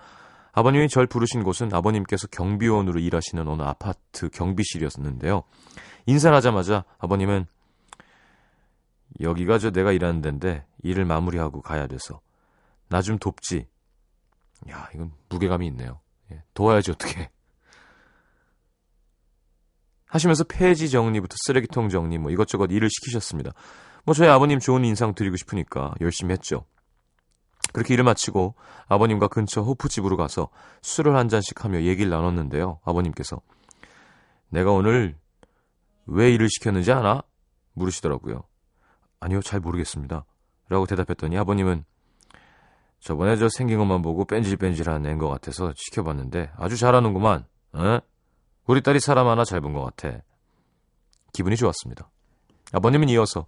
아버님이 0.52 0.88
절 0.88 1.06
부르신 1.06 1.42
곳은 1.42 1.72
아버님께서 1.72 2.26
경비원으로 2.28 3.00
일하시는 3.00 3.46
어느 3.48 3.62
아파트 3.62 4.28
경비실이었는데요. 4.28 5.42
인사를 6.06 6.36
하자마자 6.36 6.84
아버님은 6.98 7.46
여기가 9.20 9.58
저 9.58 9.70
내가 9.70 9.92
일하는 9.92 10.20
데인데 10.20 10.64
일을 10.82 11.04
마무리하고 11.04 11.62
가야 11.62 11.86
돼서 11.86 12.20
나 12.88 13.00
좀 13.00 13.18
돕지. 13.18 13.66
야 14.70 14.88
이건 14.94 15.12
무게감이 15.30 15.66
있네요. 15.68 16.00
예, 16.30 16.42
도와야지 16.54 16.90
어떻게. 16.90 17.30
하시면서 20.06 20.44
폐지 20.44 20.90
정리부터 20.90 21.34
쓰레기통 21.46 21.88
정리 21.88 22.18
뭐 22.18 22.30
이것저것 22.30 22.66
일을 22.70 22.90
시키셨습니다. 22.90 23.52
뭐 24.04 24.14
저희 24.14 24.28
아버님 24.28 24.58
좋은 24.58 24.84
인상 24.84 25.14
드리고 25.14 25.36
싶으니까 25.36 25.94
열심히 26.02 26.32
했죠. 26.32 26.66
그렇게 27.72 27.94
일을 27.94 28.04
마치고 28.04 28.54
아버님과 28.88 29.28
근처 29.28 29.62
호프집으로 29.62 30.16
가서 30.16 30.48
술을 30.82 31.16
한 31.16 31.28
잔씩 31.28 31.64
하며 31.64 31.82
얘기를 31.82 32.10
나눴는데요. 32.10 32.80
아버님께서 32.84 33.40
내가 34.48 34.70
오늘 34.72 35.16
왜 36.06 36.30
일을 36.32 36.48
시켰는지 36.50 36.92
아나? 36.92 37.22
물으시더라고요. 37.74 38.42
아니요, 39.20 39.40
잘 39.40 39.60
모르겠습니다. 39.60 40.24
라고 40.68 40.86
대답했더니 40.86 41.38
아버님은 41.38 41.84
저번에 43.00 43.36
저 43.36 43.48
생긴 43.48 43.78
것만 43.78 44.02
보고 44.02 44.24
뺀질뺀질한 44.24 45.06
애인 45.06 45.18
것 45.18 45.28
같아서 45.28 45.72
시켜봤는데 45.76 46.52
아주 46.56 46.76
잘하는구만. 46.76 47.46
에? 47.76 48.00
우리 48.66 48.80
딸이 48.82 49.00
사람 49.00 49.26
하나 49.26 49.44
잘 49.44 49.60
본 49.60 49.72
것 49.72 49.82
같아. 49.84 50.18
기분이 51.32 51.56
좋았습니다. 51.56 52.10
아버님은 52.72 53.08
이어서 53.10 53.46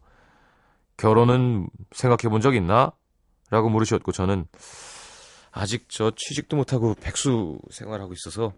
결혼은 0.97 1.69
생각해 1.93 2.31
본 2.31 2.41
적 2.41 2.55
있나? 2.55 2.93
라고 3.51 3.69
물으셨고 3.71 4.13
저는 4.13 4.47
아직 5.53 5.87
저 5.89 6.11
취직도 6.17 6.57
못하고 6.57 6.95
백수 6.95 7.59
생활하고 7.71 8.13
있어서 8.15 8.53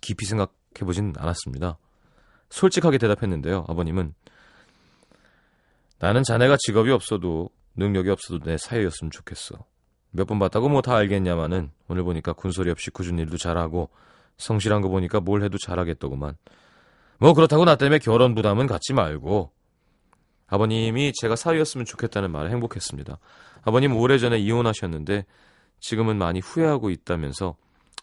깊이 0.00 0.26
생각해보진 0.26 1.14
않았습니다. 1.16 1.78
솔직하게 2.50 2.98
대답했는데요. 2.98 3.64
아버님은 3.68 4.14
나는 5.98 6.22
자네가 6.22 6.56
직업이 6.58 6.90
없어도 6.90 7.50
능력이 7.76 8.10
없어도 8.10 8.40
내 8.44 8.56
사이였으면 8.58 9.10
좋겠어. 9.10 9.64
몇 10.10 10.26
번 10.26 10.38
봤다고 10.38 10.68
뭐 10.68 10.82
다 10.82 10.94
알겠냐마는 10.96 11.70
오늘 11.88 12.02
보니까 12.04 12.32
군소리 12.34 12.70
없이 12.70 12.90
꾸준 12.90 13.18
일도 13.18 13.38
잘하고 13.38 13.88
성실한 14.36 14.82
거 14.82 14.88
보니까 14.88 15.20
뭘 15.20 15.42
해도 15.42 15.56
잘하겠더구만. 15.58 16.36
뭐 17.18 17.32
그렇다고 17.34 17.64
나 17.64 17.76
때문에 17.76 17.98
결혼 17.98 18.34
부담은 18.34 18.66
갖지 18.66 18.92
말고 18.92 19.52
아버님이 20.52 21.12
제가 21.14 21.34
사위였으면 21.34 21.86
좋겠다는 21.86 22.30
말에 22.30 22.50
행복했습니다. 22.50 23.18
아버님 23.62 23.96
오래전에 23.96 24.38
이혼하셨는데 24.38 25.24
지금은 25.80 26.18
많이 26.18 26.40
후회하고 26.40 26.90
있다면서 26.90 27.56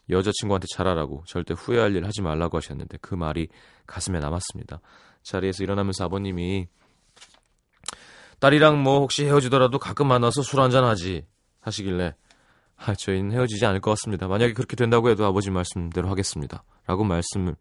여자친구한테 0.09 0.65
잘하라고 0.73 1.23
절대 1.27 1.53
후회할 1.53 1.95
일 1.95 2.05
하지 2.05 2.23
말라고 2.23 2.57
하셨는데 2.57 2.97
그 3.01 3.13
말이 3.13 3.49
가슴에 3.85 4.17
남았습니다. 4.17 4.81
자리에서 5.21 5.63
일어나면서 5.63 6.05
아버님이 6.05 6.67
딸이랑 8.39 8.81
뭐 8.81 9.01
혹시 9.01 9.25
헤어지더라도 9.25 9.77
가끔 9.77 10.07
만나서 10.07 10.41
술 10.41 10.59
한잔 10.61 10.85
하지 10.85 11.27
하시길래 11.59 12.15
아, 12.77 12.95
저희는 12.95 13.31
헤어지지 13.31 13.63
않을 13.67 13.79
것 13.79 13.91
같습니다. 13.91 14.27
만약에 14.27 14.53
그렇게 14.53 14.75
된다고 14.75 15.11
해도 15.11 15.23
아버지 15.25 15.51
말씀대로 15.51 16.09
하겠습니다. 16.09 16.63
라고 16.87 17.03
말씀을 17.03 17.55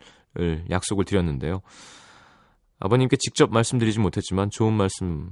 약속을 0.70 1.04
드렸는데요. 1.04 1.60
아버님께 2.80 3.16
직접 3.16 3.50
말씀드리지 3.50 3.98
못했지만 3.98 4.50
좋은 4.50 4.72
말씀 4.72 5.30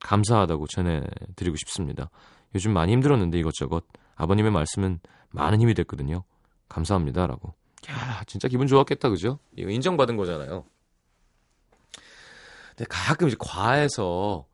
감사하다고 0.00 0.66
전해드리고 0.68 1.56
싶습니다. 1.56 2.10
요즘 2.54 2.72
많이 2.72 2.92
힘들었는데 2.92 3.38
이것저것 3.38 3.84
아버님의 4.16 4.52
말씀은 4.52 5.00
많은 5.30 5.60
힘이 5.60 5.74
됐거든요. 5.74 6.24
감사합니다라고. 6.68 7.54
야 7.90 8.22
진짜 8.26 8.48
기분 8.48 8.66
좋았겠다 8.66 9.10
그죠? 9.10 9.38
이거 9.56 9.70
인정받은 9.70 10.16
거잖아요. 10.16 10.64
근데 12.70 12.86
가끔 12.88 13.28
이제 13.28 13.36
과해서 13.38 14.46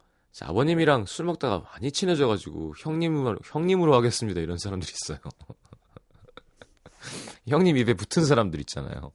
아버님이랑 0.42 1.07
술 1.07 1.26
먹다가 1.26 1.59
많이 1.59 1.92
친해져가지고 1.92 2.74
형님으로 2.79 3.38
형님으로 3.44 3.94
하겠습니다 3.94 4.40
이런 4.40 4.59
사람들이 4.59 4.92
있어요. 4.92 5.18
형님 7.48 7.76
입에 7.76 7.94
붙은 7.94 8.24
사람들 8.24 8.61
있잖아요. 8.61 9.12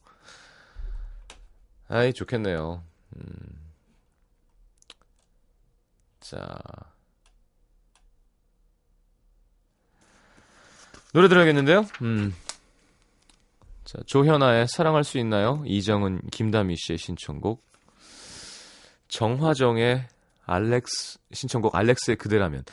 아이 1.88 2.14
좋겠네요. 2.14 2.84
음. 3.18 3.72
자. 6.20 6.58
노래 11.14 11.30
들어야겠는데요? 11.30 11.86
음. 12.02 12.36
자, 13.86 14.00
조현아의 14.06 14.68
사랑할 14.68 15.04
수 15.04 15.18
있나요? 15.20 15.64
이정은, 15.66 16.22
김다미 16.32 16.76
씨의 16.76 16.98
신청곡. 16.98 17.64
정화정의 19.08 20.08
알렉스, 20.46 21.20
신청곡 21.32 21.76
알렉스의 21.76 22.18
그대라면. 22.18 22.64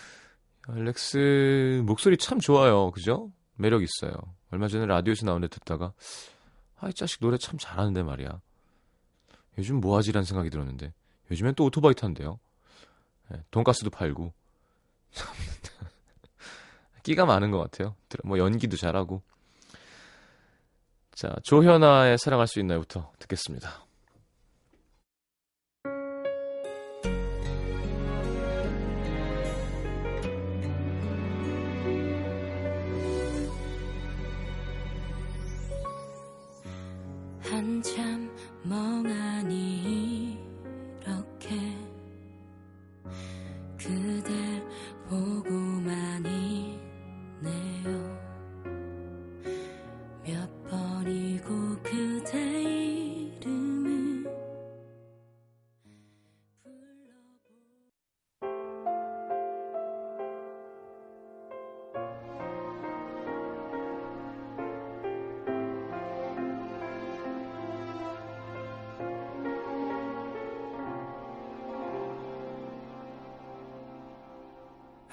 알렉스 0.69 1.83
목소리 1.85 2.17
참 2.17 2.41
좋아요. 2.41 2.91
그죠? 2.91 3.31
매력 3.57 3.83
있어요. 3.83 4.15
얼마 4.51 4.69
전에 4.69 4.87
라디오에서 4.87 5.27
나온 5.27 5.41
데 5.41 5.49
듣다가, 5.49 5.93
아, 6.79 6.89
이 6.89 6.95
자식 6.95 7.21
노래 7.21 7.37
참 7.37 7.59
잘하는데 7.59 8.03
말이야. 8.03 8.41
요즘 9.59 9.81
뭐 9.81 9.97
하지라는 9.99 10.25
생각이 10.25 10.51
들었는데, 10.51 10.93
요즘엔 11.31 11.55
또 11.55 11.65
오토바이 11.65 11.95
탄대요. 11.95 12.39
네, 13.29 13.43
돈가스도 13.51 13.91
팔고. 13.91 14.33
끼가 17.03 17.27
많은 17.27 17.51
것 17.51 17.59
같아요. 17.59 17.97
뭐 18.25 18.39
연기도 18.39 18.77
잘하고. 18.77 19.23
자, 21.15 21.35
조현아의 21.43 22.19
사랑할 22.19 22.47
수 22.47 22.61
있나요부터 22.61 23.13
듣겠습니다. 23.19 23.82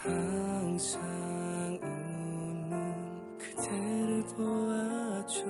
항상 0.02 1.02
웃는 1.84 3.38
그대를 3.38 4.24
보아줘. 4.34 5.44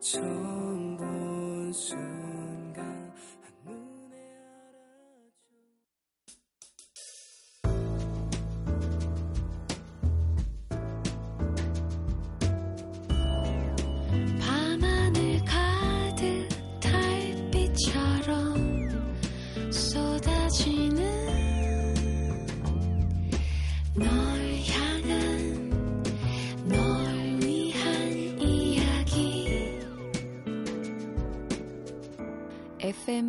처음 0.00 0.96
본순 0.98 2.09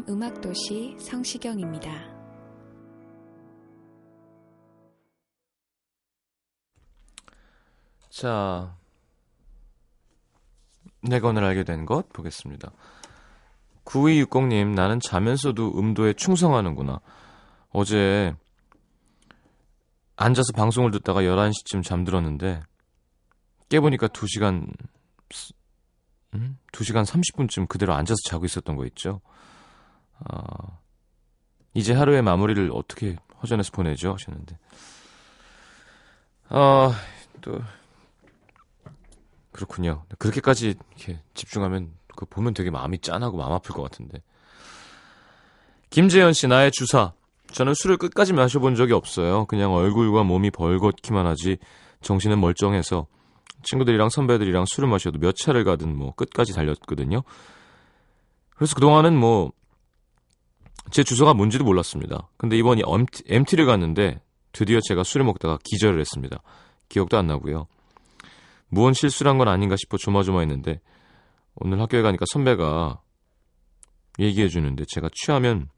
음악도시 0.07 0.97
성시경입니다. 0.99 1.91
자, 8.09 8.75
내가 11.01 11.29
오늘 11.29 11.43
알게 11.43 11.63
된 11.63 11.85
것 11.85 12.09
보겠습니다. 12.09 12.71
9260님, 13.85 14.73
나는 14.75 14.99
자면서도 14.99 15.77
음도에 15.79 16.13
충성하는구나. 16.13 16.99
어제 17.71 18.33
앉아서 20.15 20.51
방송을 20.55 20.91
듣다가 20.91 21.21
11시쯤 21.21 21.83
잠들었는데 21.83 22.61
깨보니까 23.69 24.07
2시간 24.09 24.71
음? 26.33 26.57
2시간 26.71 27.05
30분쯤 27.05 27.67
그대로 27.67 27.93
앉아서 27.93 28.17
자고 28.27 28.45
있었던 28.45 28.75
거 28.75 28.85
있죠. 28.87 29.21
아, 30.27 30.77
이제 31.73 31.93
하루의 31.93 32.21
마무리를 32.21 32.69
어떻게 32.73 33.15
허전해서 33.41 33.71
보내죠 33.71 34.13
하셨는데 34.13 34.57
아, 36.49 36.93
또 37.41 37.59
그렇군요. 39.51 40.03
그렇게까지 40.17 40.75
이렇게 40.95 41.21
집중하면 41.33 41.91
그 42.15 42.25
보면 42.25 42.53
되게 42.53 42.69
마음이 42.69 42.99
짠하고 42.99 43.37
마음 43.37 43.51
아플 43.53 43.73
것 43.73 43.83
같은데. 43.83 44.21
김재현 45.89 46.33
씨 46.33 46.47
나의 46.47 46.71
주사. 46.71 47.13
저는 47.51 47.73
술을 47.73 47.97
끝까지 47.97 48.33
마셔본 48.33 48.75
적이 48.75 48.93
없어요. 48.93 49.45
그냥 49.45 49.73
얼굴과 49.73 50.23
몸이 50.23 50.51
벌겋기만 50.51 51.25
하지 51.25 51.57
정신은 52.01 52.39
멀쩡해서 52.39 53.07
친구들이랑 53.63 54.09
선배들이랑 54.09 54.65
술을 54.67 54.89
마셔도 54.89 55.19
몇 55.19 55.35
차를 55.35 55.63
가든 55.63 55.95
뭐 55.95 56.13
끝까지 56.15 56.53
달렸거든요. 56.53 57.23
그래서 58.55 58.73
그동안은 58.75 59.17
뭐 59.17 59.51
제 60.89 61.03
주소가 61.03 61.33
뭔지도 61.33 61.63
몰랐습니다. 61.63 62.29
근데 62.37 62.57
이번이 62.57 62.81
MT, 62.85 63.23
MT를 63.27 63.65
갔는데 63.65 64.21
드디어 64.51 64.79
제가 64.81 65.03
술을 65.03 65.25
먹다가 65.25 65.59
기절을 65.63 65.99
했습니다. 65.99 66.41
기억도 66.89 67.17
안 67.17 67.27
나고요. 67.27 67.67
무언 68.67 68.93
실수란 68.93 69.37
건 69.37 69.47
아닌가 69.47 69.75
싶어 69.77 69.97
조마조마했는데 69.97 70.81
오늘 71.55 71.79
학교에 71.81 72.01
가니까 72.01 72.25
선배가 72.27 73.01
얘기해 74.19 74.47
주는데 74.47 74.85
제가 74.87 75.09
취하면 75.13 75.69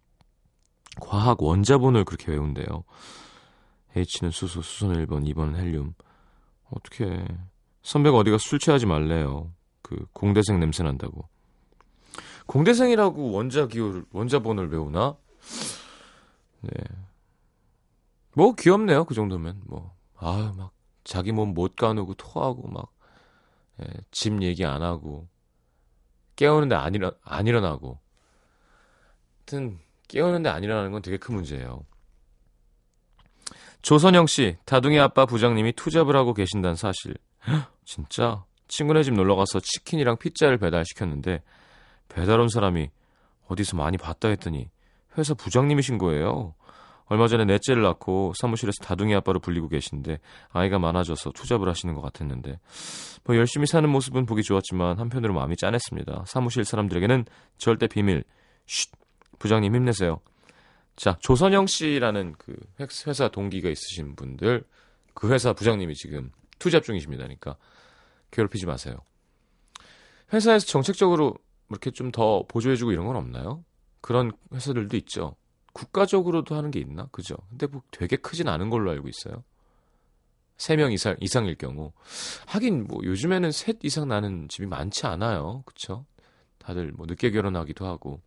과학 1.01 1.41
원자본을 1.41 2.05
그렇게 2.05 2.31
외운대요. 2.31 2.83
H는 3.95 4.31
수소, 4.31 4.61
수소는 4.61 5.05
1번, 5.05 5.27
2번은 5.27 5.55
헬륨. 5.55 5.93
어떻게 6.71 7.25
선배가 7.83 8.17
어디가 8.17 8.37
술 8.37 8.59
취하지 8.59 8.85
말래요. 8.85 9.51
그 9.81 10.05
공대생 10.13 10.59
냄새 10.59 10.83
난다고. 10.83 11.27
공대생이라고 12.45 13.31
원자 13.31 13.67
기호를 13.67 14.05
원자본을 14.11 14.69
외우나? 14.71 15.15
네. 16.61 16.71
뭐 18.33 18.53
귀엽네요. 18.55 19.05
그 19.05 19.13
정도면 19.13 19.61
뭐. 19.65 19.93
아유 20.17 20.53
막 20.55 20.71
자기 21.03 21.31
몸 21.31 21.53
못 21.53 21.75
가누고 21.75 22.13
토하고 22.15 22.67
막 22.69 22.91
예, 23.81 23.85
집 24.11 24.41
얘기 24.41 24.65
안 24.65 24.81
하고 24.81 25.27
깨우는데 26.35 26.75
안, 26.75 26.95
일어, 26.95 27.11
안 27.23 27.45
일어나고 27.47 27.99
하여튼 29.39 29.79
깨우는데 30.07 30.49
안 30.49 30.63
일어나는 30.63 30.91
건 30.91 31.01
되게 31.01 31.17
큰 31.17 31.35
문제예요. 31.35 31.83
조선영 33.81 34.27
씨, 34.27 34.55
다둥이 34.65 34.97
아빠 34.99 35.25
부장님이 35.25 35.73
투잡을 35.73 36.15
하고 36.15 36.33
계신다는 36.33 36.75
사실. 36.75 37.15
진짜? 37.83 38.45
친구네 38.69 39.03
집 39.03 39.13
놀러 39.13 39.35
가서 39.35 39.59
치킨이랑 39.59 40.17
피자를 40.17 40.57
배달시켰는데 40.57 41.43
배달 42.13 42.39
온 42.39 42.47
사람이 42.47 42.89
어디서 43.47 43.77
많이 43.77 43.97
봤다 43.97 44.29
했더니 44.29 44.69
회사 45.17 45.33
부장님이신 45.33 45.97
거예요. 45.97 46.55
얼마 47.05 47.27
전에 47.27 47.45
넷째를 47.45 47.83
낳고 47.83 48.33
사무실에서 48.35 48.83
다둥이 48.83 49.13
아빠로 49.15 49.39
불리고 49.39 49.67
계신데 49.67 50.19
아이가 50.49 50.79
많아져서 50.79 51.31
투잡을 51.31 51.67
하시는 51.67 51.93
것 51.93 52.01
같았는데 52.01 52.59
뭐 53.25 53.35
열심히 53.35 53.67
사는 53.67 53.87
모습은 53.89 54.25
보기 54.25 54.41
좋았지만 54.41 54.99
한편으로 54.99 55.33
마음이 55.33 55.57
짠했습니다. 55.57 56.23
사무실 56.27 56.63
사람들에게는 56.63 57.25
절대 57.57 57.87
비밀. 57.87 58.23
쉿. 58.65 58.91
부장님 59.39 59.75
힘내세요. 59.75 60.21
자, 60.95 61.17
조선영 61.19 61.67
씨라는 61.67 62.35
그 62.37 62.55
회사 63.07 63.27
동기가 63.27 63.69
있으신 63.69 64.15
분들 64.15 64.63
그 65.13 65.31
회사 65.31 65.51
부장님이 65.53 65.95
지금 65.95 66.31
투잡 66.59 66.83
중이십니다니까 66.83 67.57
괴롭히지 68.31 68.65
마세요. 68.65 68.97
회사에서 70.31 70.65
정책적으로 70.65 71.35
이렇게 71.73 71.91
좀 71.91 72.11
더 72.11 72.45
보조해주고 72.47 72.91
이런 72.91 73.05
건 73.07 73.15
없나요? 73.15 73.63
그런 74.01 74.31
회사들도 74.53 74.95
있죠. 74.97 75.35
국가적으로도 75.73 76.55
하는 76.55 76.71
게 76.71 76.79
있나? 76.79 77.07
그죠? 77.11 77.35
근데 77.49 77.67
뭐 77.67 77.81
되게 77.91 78.15
크진 78.15 78.47
않은 78.47 78.69
걸로 78.69 78.91
알고 78.91 79.07
있어요. 79.09 79.43
3명 80.57 80.93
이상, 80.93 81.15
이상일 81.19 81.55
경우. 81.55 81.91
하긴 82.45 82.85
뭐 82.85 83.03
요즘에는 83.03 83.51
셋 83.51 83.77
이상 83.83 84.07
나는 84.07 84.47
집이 84.47 84.67
많지 84.67 85.07
않아요. 85.07 85.63
그쵸? 85.65 86.05
다들 86.59 86.91
뭐 86.93 87.05
늦게 87.07 87.31
결혼하기도 87.31 87.85
하고. 87.85 88.21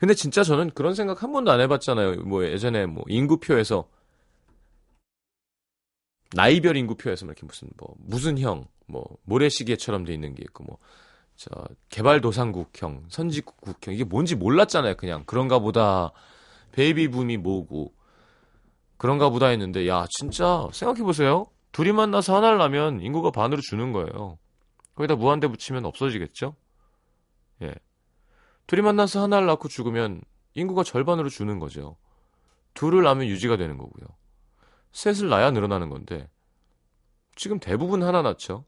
근데 0.00 0.14
진짜 0.14 0.42
저는 0.42 0.70
그런 0.70 0.94
생각 0.94 1.22
한 1.22 1.32
번도 1.32 1.50
안 1.50 1.60
해봤잖아요. 1.60 2.22
뭐 2.22 2.44
예전에 2.44 2.86
뭐 2.86 3.04
인구표에서 3.08 3.88
나이별 6.34 6.76
인구표에서 6.76 7.26
이렇게 7.26 7.44
무슨 7.46 7.68
뭐 7.76 7.94
무슨 7.98 8.38
형, 8.38 8.66
뭐 8.86 9.04
모래시계처럼 9.24 10.04
돼 10.04 10.14
있는 10.14 10.34
게 10.34 10.42
있고 10.44 10.64
뭐 10.64 10.78
저 11.38 11.50
개발도상국형, 11.90 13.04
선진국형 13.10 13.94
이게 13.94 14.02
뭔지 14.02 14.34
몰랐잖아요. 14.34 14.96
그냥 14.96 15.22
그런가 15.24 15.60
보다 15.60 16.10
베이비 16.72 17.08
붐이 17.10 17.36
뭐고 17.36 17.94
그런가 18.96 19.30
보다 19.30 19.46
했는데 19.46 19.86
야 19.86 20.04
진짜 20.10 20.68
생각해 20.72 21.04
보세요. 21.04 21.46
둘이 21.70 21.92
만나서 21.92 22.34
하나를 22.34 22.58
낳으면 22.58 23.00
인구가 23.02 23.30
반으로 23.30 23.60
주는 23.60 23.92
거예요. 23.92 24.36
거기다 24.96 25.14
무한대 25.14 25.46
붙이면 25.46 25.84
없어지겠죠? 25.84 26.56
예. 27.62 27.72
둘이 28.66 28.82
만나서 28.82 29.22
하나를 29.22 29.46
낳고 29.46 29.68
죽으면 29.68 30.20
인구가 30.54 30.82
절반으로 30.82 31.28
주는 31.28 31.60
거죠. 31.60 31.96
둘을 32.74 33.04
낳으면 33.04 33.28
유지가 33.28 33.56
되는 33.56 33.78
거고요. 33.78 34.08
셋을 34.90 35.28
낳아야 35.28 35.52
늘어나는 35.52 35.88
건데 35.88 36.28
지금 37.36 37.60
대부분 37.60 38.02
하나 38.02 38.22
낳죠. 38.22 38.64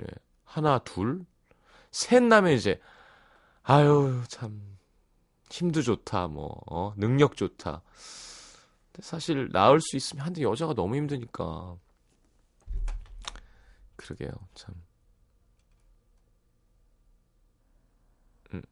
예. 0.00 0.06
하나, 0.44 0.80
둘, 0.80 1.24
셋 1.92 2.22
낳으면 2.22 2.52
이제 2.52 2.80
아유 3.62 4.22
참 4.28 4.76
힘도 5.50 5.82
좋다, 5.82 6.28
뭐 6.28 6.60
어, 6.66 6.94
능력 6.96 7.36
좋다. 7.36 7.82
근데 8.90 9.02
사실 9.06 9.48
낳을 9.52 9.80
수 9.80 9.96
있으면 9.96 10.26
한데 10.26 10.42
여자가 10.42 10.74
너무 10.74 10.96
힘드니까 10.96 11.76
그러게요, 13.96 14.30
참. 14.54 14.74
음. 18.54 18.62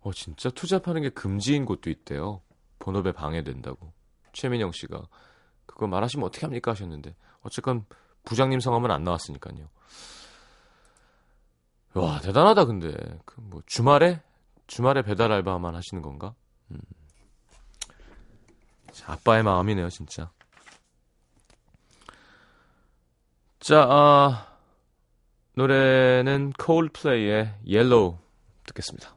어 0.00 0.12
진짜 0.12 0.50
투잡하는 0.50 1.02
게 1.02 1.10
금지인 1.10 1.66
곳도 1.66 1.90
있대요. 1.90 2.42
본업에 2.78 3.12
방해된다고. 3.12 3.92
최민영 4.32 4.72
씨가 4.72 5.06
그거 5.66 5.86
말하시면 5.86 6.26
어떻게 6.26 6.46
합니까 6.46 6.70
하셨는데 6.70 7.14
어쨌건 7.42 7.84
부장님 8.24 8.60
성함은 8.60 8.90
안 8.90 9.04
나왔으니까요. 9.04 9.68
와 11.94 12.20
대단하다 12.20 12.64
근데 12.66 12.92
그 13.24 13.40
뭐 13.40 13.62
주말에 13.66 14.20
주말에 14.68 15.02
배달 15.02 15.32
알바만 15.32 15.74
하시는 15.74 16.02
건가? 16.02 16.34
음. 16.70 16.78
자, 18.92 19.12
아빠의 19.12 19.42
마음이네요 19.42 19.90
진짜. 19.90 20.30
자 23.58 23.82
아, 23.90 24.46
노래는 25.54 26.52
콜플레이의 26.52 27.54
옐로우 27.66 28.18
듣겠습니다. 28.66 29.14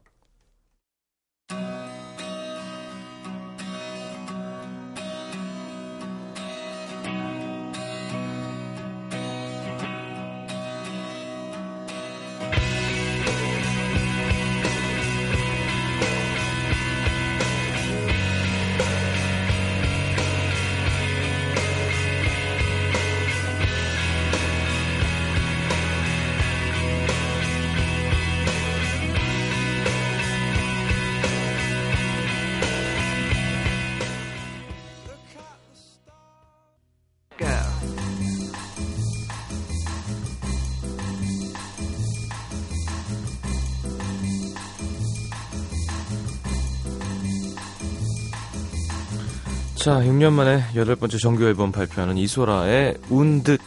자, 49.83 49.99
6년 49.99 50.31
만에 50.31 50.63
여덟 50.75 50.95
번째 50.95 51.17
정규 51.17 51.43
앨범 51.43 51.73
발표하는 51.73 52.17
이소라의 52.17 52.95
운 53.09 53.23
듯. 53.23 53.59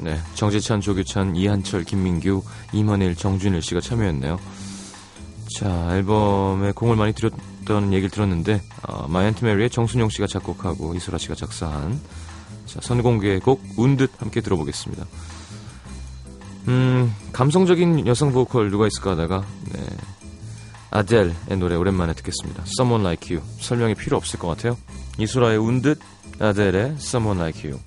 네, 0.00 0.18
정재찬, 0.34 0.82
조규찬, 0.82 1.36
이한철, 1.36 1.84
김민규, 1.84 2.42
임헌일, 2.74 3.14
정준일 3.16 3.62
씨가 3.62 3.80
참여했네요. 3.80 4.38
자, 5.58 5.96
앨범에 5.96 6.72
공을 6.72 6.96
많이 6.96 7.14
들였다는 7.14 7.94
얘기를 7.94 8.10
들었는데, 8.10 8.60
어, 8.86 9.06
마이 9.08 9.19
앤트 9.19 9.42
메리의 9.46 9.70
정순용 9.70 10.10
씨가 10.10 10.26
작곡하고 10.26 10.94
이소라 10.94 11.16
씨가 11.16 11.34
작사한 11.34 11.98
자, 12.66 12.80
선공개의 12.82 13.40
곡 13.40 13.62
운 13.78 13.92
듯 13.92 14.20
함께 14.20 14.42
들어보겠습니다. 14.42 15.06
음, 16.68 17.14
감성적인 17.32 18.06
여성 18.06 18.32
보컬 18.32 18.70
누가 18.70 18.86
있을까 18.86 19.12
하다가, 19.12 19.46
네. 19.72 19.80
아델의 20.90 21.56
노래 21.58 21.74
오랜만에 21.74 22.12
듣겠습니다. 22.12 22.64
Someone 22.78 23.02
Like 23.02 23.34
You. 23.34 23.46
설명이 23.60 23.94
필요 23.94 24.18
없을 24.18 24.38
것 24.38 24.48
같아요. 24.48 24.76
이소라의 25.18 25.58
운듯, 25.58 25.98
아델의 26.38 26.96
Someone 26.98 27.40
Like 27.40 27.70
You. 27.70 27.80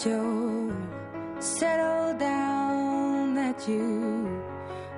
That 0.00 0.08
you're 0.08 0.72
settled 1.40 2.18
down, 2.18 3.34
that 3.34 3.68
you 3.68 4.42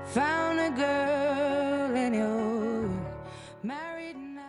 found 0.07 0.61
a 0.61 0.71
girl 0.71 1.97
and 1.97 2.15
you're 2.15 2.89
married 3.65 4.17
now. 4.17 4.43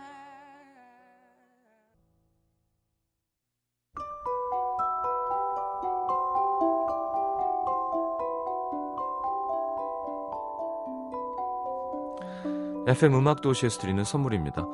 FM 12.88 13.16
음악 13.16 13.42
도시에서 13.42 13.80
드리는 13.80 14.04
선물입니다. 14.04 14.68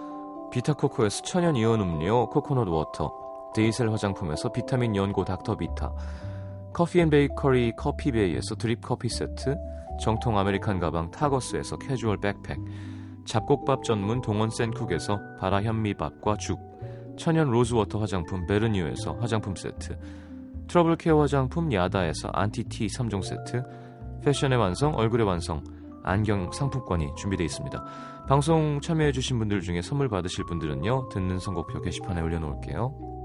비타코코에서 0.52 1.22
천연 1.24 1.56
이온 1.56 1.80
음료 1.80 2.28
코코넛 2.30 2.68
워터, 2.68 3.29
데이셀 3.54 3.92
화장품에서 3.92 4.52
비타민 4.52 4.96
연고 4.96 5.24
닥터 5.24 5.56
비타, 5.56 5.94
커피 6.74 7.02
and 7.02 7.10
베이커리 7.10 7.74
커피베이에서 7.78 8.56
드립 8.56 8.82
커피 8.82 9.10
세트, 9.10 9.56
정통 10.00 10.38
아메리칸 10.38 10.80
가방 10.80 11.12
타거스에서 11.12 11.78
캐주얼 11.78 12.20
백팩, 12.20 12.58
잡곡밥 13.26 13.84
전문 13.84 14.22
동원 14.22 14.50
센쿡에서 14.50 15.20
발아 15.40 15.62
현미밥과 15.62 16.38
죽, 16.38 16.60
천연 17.18 17.50
로즈워터 17.50 18.00
화장품 18.00 18.46
베르니오에서 18.48 19.18
화장품 19.20 19.56
세트, 19.56 19.98
트러블 20.68 20.96
케어 20.96 21.20
화장품 21.20 21.74
야다에서 21.74 22.30
안티티 22.32 22.88
3종 22.88 23.24
세트, 23.24 23.64
패션의 24.24 24.58
완성, 24.58 24.96
얼굴의 24.96 25.26
완성, 25.26 25.64
안경 26.04 26.52
상품권이 26.52 27.16
준비되어 27.18 27.46
있습니다. 27.46 27.84
방송 28.28 28.80
참여해주신 28.82 29.40
분들 29.40 29.62
중에 29.62 29.82
선물 29.82 30.08
받으실 30.08 30.46
분들은요, 30.46 31.10
듣는 31.10 31.40
선곡표 31.40 31.82
게시판에 31.82 32.22
올려놓을게요. 32.22 33.19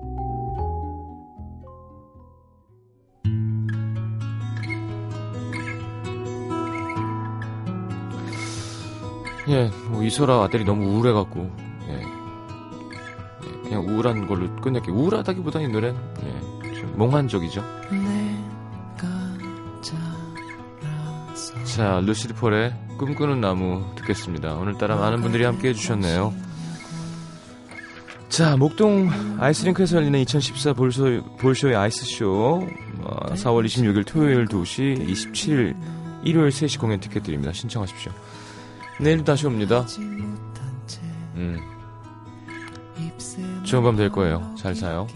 예, 9.48 9.70
뭐 9.88 10.02
이소라 10.02 10.44
아들이 10.44 10.64
너무 10.64 10.84
우울해갖고, 10.86 11.50
예. 11.88 12.02
예, 12.02 13.62
그냥 13.62 13.86
우울한 13.86 14.26
걸로 14.26 14.54
끝낼게요. 14.56 14.94
우울하다기보다는 14.94 15.68
이 15.68 15.72
노래는, 15.72 16.00
예, 16.24 16.74
좀 16.74 16.94
몽환적이죠. 16.96 17.62
자 19.82 19.96
자, 21.64 22.00
루시드 22.00 22.34
폴의 22.34 22.72
꿈꾸는 22.98 23.40
나무 23.40 23.84
듣겠습니다. 23.96 24.54
오늘따라 24.54 24.96
많은 24.96 25.20
분들이 25.20 25.44
함께 25.44 25.70
해주셨네요. 25.70 26.32
자, 28.28 28.56
목동 28.56 29.10
아이스링크에서 29.38 29.96
열리는 29.96 30.18
2014 30.20 30.72
볼쇼, 30.72 31.22
볼쇼의 31.38 31.76
아이스쇼. 31.76 32.66
어, 33.02 33.34
4월 33.34 33.64
26일 33.64 34.06
토요일 34.06 34.46
2시, 34.46 35.08
27일 35.08 35.76
일요일 36.24 36.48
3시 36.48 36.80
공연 36.80 36.98
티켓 37.00 37.22
드립니다. 37.22 37.52
신청하십시오. 37.52 38.12
내일도 39.00 39.24
다시 39.24 39.46
옵니다. 39.46 39.84
음. 41.36 41.58
좋은 43.64 43.82
밤 43.82 43.96
될 43.96 44.08
거예요. 44.10 44.54
잘 44.56 44.74
자요. 44.74 45.06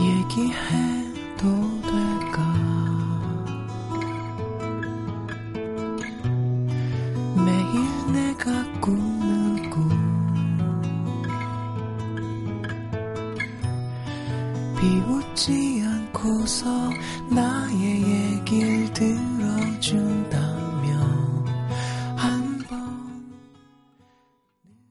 얘기해 0.00 1.01